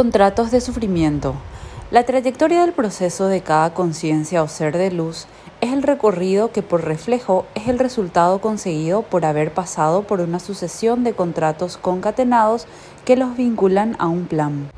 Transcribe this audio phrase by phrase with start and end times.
[0.00, 1.34] Contratos de sufrimiento.
[1.90, 5.26] La trayectoria del proceso de cada conciencia o ser de luz
[5.60, 10.40] es el recorrido que por reflejo es el resultado conseguido por haber pasado por una
[10.40, 12.66] sucesión de contratos concatenados
[13.04, 14.70] que los vinculan a un plan.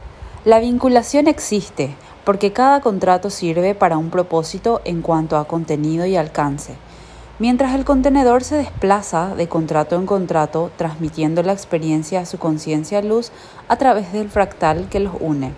[0.45, 1.95] La vinculación existe
[2.25, 6.75] porque cada contrato sirve para un propósito en cuanto a contenido y alcance.
[7.43, 13.03] Mientras el contenedor se desplaza de contrato en contrato, transmitiendo la experiencia a su conciencia
[13.03, 13.33] luz
[13.67, 15.51] a través del fractal que los une.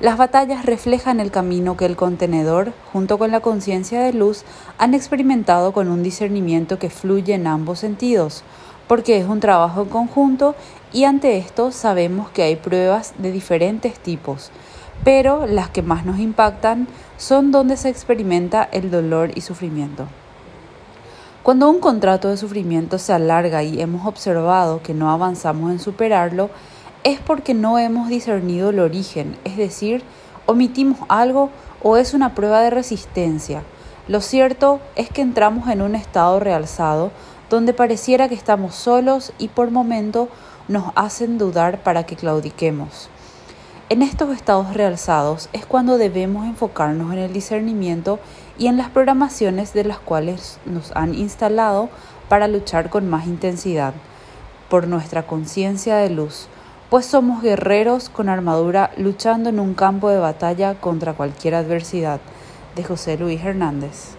[0.00, 4.44] Las batallas reflejan el camino que el contenedor, junto con la conciencia de luz,
[4.76, 8.44] han experimentado con un discernimiento que fluye en ambos sentidos,
[8.86, 10.54] porque es un trabajo en conjunto
[10.92, 14.50] y ante esto sabemos que hay pruebas de diferentes tipos,
[15.02, 20.06] pero las que más nos impactan son donde se experimenta el dolor y sufrimiento.
[21.42, 26.50] Cuando un contrato de sufrimiento se alarga y hemos observado que no avanzamos en superarlo,
[27.02, 30.02] es porque no hemos discernido el origen, es decir,
[30.44, 31.48] omitimos algo
[31.82, 33.62] o es una prueba de resistencia.
[34.06, 37.10] Lo cierto es que entramos en un estado realzado
[37.48, 40.28] donde pareciera que estamos solos y por momento
[40.68, 43.08] nos hacen dudar para que claudiquemos.
[43.90, 48.20] En estos estados realzados es cuando debemos enfocarnos en el discernimiento
[48.56, 51.88] y en las programaciones de las cuales nos han instalado
[52.28, 53.92] para luchar con más intensidad,
[54.68, 56.46] por nuestra conciencia de luz,
[56.88, 62.20] pues somos guerreros con armadura luchando en un campo de batalla contra cualquier adversidad.
[62.76, 64.04] De José Luis Hernández.